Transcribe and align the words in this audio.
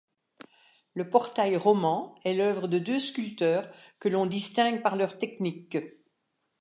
Le 0.95 1.07
portail 1.11 1.55
roman 1.57 2.15
est 2.25 2.33
l'œuvre 2.33 2.67
de 2.67 2.79
deux 2.79 2.97
sculpteurs 2.97 3.71
que 3.99 4.09
l'on 4.09 4.25
distingue 4.25 4.81
par 4.81 4.95
leur 4.95 5.19
technique. 5.19 5.77